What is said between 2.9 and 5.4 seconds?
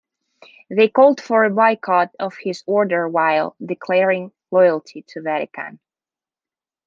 while declaring loyalty to